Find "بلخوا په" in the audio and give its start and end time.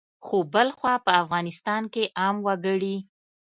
0.53-1.11